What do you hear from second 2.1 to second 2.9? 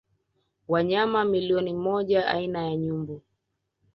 aina ya